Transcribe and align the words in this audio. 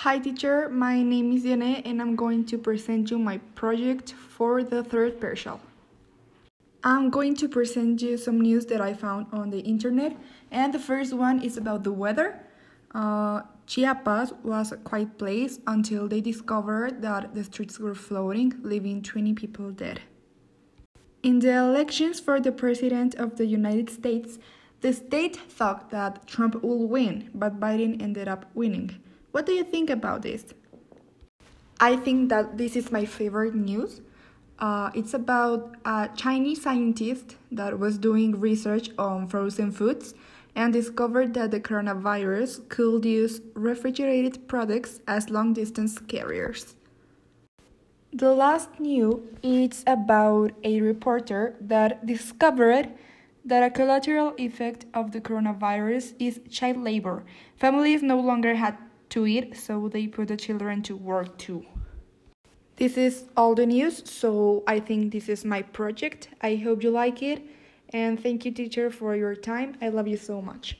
Hi 0.00 0.18
teacher, 0.18 0.68
my 0.68 1.02
name 1.02 1.32
is 1.32 1.44
Yane 1.44 1.80
and 1.86 2.02
I'm 2.02 2.16
going 2.16 2.44
to 2.52 2.58
present 2.58 3.10
you 3.10 3.18
my 3.18 3.38
project 3.54 4.12
for 4.12 4.62
the 4.62 4.84
third 4.84 5.18
partial. 5.18 5.58
I'm 6.84 7.08
going 7.08 7.34
to 7.36 7.48
present 7.48 8.02
you 8.02 8.18
some 8.18 8.38
news 8.38 8.66
that 8.66 8.82
I 8.82 8.92
found 8.92 9.28
on 9.32 9.48
the 9.48 9.60
internet 9.60 10.14
and 10.50 10.74
the 10.74 10.78
first 10.78 11.14
one 11.14 11.40
is 11.40 11.56
about 11.56 11.82
the 11.82 11.92
weather. 11.92 12.38
Uh, 12.94 13.40
Chiapas 13.66 14.34
was 14.44 14.70
a 14.70 14.76
quiet 14.76 15.16
place 15.16 15.60
until 15.66 16.08
they 16.08 16.20
discovered 16.20 17.00
that 17.00 17.34
the 17.34 17.44
streets 17.44 17.78
were 17.78 17.94
flooding, 17.94 18.52
leaving 18.62 19.00
20 19.00 19.32
people 19.32 19.70
dead. 19.70 20.02
In 21.22 21.38
the 21.38 21.56
elections 21.56 22.20
for 22.20 22.38
the 22.38 22.52
President 22.52 23.14
of 23.14 23.38
the 23.38 23.46
United 23.46 23.88
States, 23.88 24.38
the 24.82 24.92
state 24.92 25.36
thought 25.36 25.88
that 25.88 26.26
Trump 26.26 26.62
would 26.62 26.90
win, 26.90 27.30
but 27.34 27.58
Biden 27.58 28.02
ended 28.02 28.28
up 28.28 28.44
winning. 28.52 29.00
What 29.36 29.44
do 29.44 29.52
you 29.52 29.64
think 29.64 29.90
about 29.90 30.22
this? 30.22 30.54
I 31.78 31.96
think 31.96 32.30
that 32.30 32.56
this 32.56 32.74
is 32.74 32.90
my 32.90 33.04
favorite 33.04 33.54
news. 33.54 34.00
Uh, 34.58 34.90
it's 34.94 35.12
about 35.12 35.76
a 35.84 36.08
Chinese 36.16 36.62
scientist 36.62 37.36
that 37.52 37.78
was 37.78 37.98
doing 37.98 38.40
research 38.40 38.88
on 38.98 39.28
frozen 39.28 39.72
foods 39.72 40.14
and 40.54 40.72
discovered 40.72 41.34
that 41.34 41.50
the 41.50 41.60
coronavirus 41.60 42.66
could 42.70 43.04
use 43.04 43.42
refrigerated 43.52 44.48
products 44.48 45.00
as 45.06 45.28
long 45.28 45.52
distance 45.52 45.98
carriers. 45.98 46.74
The 48.14 48.32
last 48.32 48.80
news 48.80 49.20
is 49.42 49.84
about 49.86 50.52
a 50.64 50.80
reporter 50.80 51.56
that 51.60 52.06
discovered 52.06 52.88
that 53.44 53.62
a 53.62 53.68
collateral 53.68 54.32
effect 54.38 54.86
of 54.94 55.12
the 55.12 55.20
coronavirus 55.20 56.14
is 56.18 56.40
child 56.48 56.78
labor. 56.78 57.22
Families 57.58 58.02
no 58.02 58.18
longer 58.18 58.54
had 58.54 58.78
to 59.10 59.26
eat, 59.26 59.56
so 59.56 59.88
they 59.88 60.06
put 60.06 60.28
the 60.28 60.36
children 60.36 60.82
to 60.82 60.96
work 60.96 61.36
too. 61.38 61.64
This 62.76 62.96
is 62.96 63.24
all 63.36 63.54
the 63.54 63.66
news, 63.66 64.02
so 64.10 64.62
I 64.66 64.80
think 64.80 65.12
this 65.12 65.28
is 65.28 65.44
my 65.44 65.62
project. 65.62 66.28
I 66.42 66.56
hope 66.56 66.82
you 66.82 66.90
like 66.90 67.22
it, 67.22 67.42
and 67.92 68.22
thank 68.22 68.44
you, 68.44 68.52
teacher, 68.52 68.90
for 68.90 69.16
your 69.16 69.34
time. 69.34 69.76
I 69.80 69.88
love 69.88 70.06
you 70.06 70.16
so 70.16 70.42
much. 70.42 70.78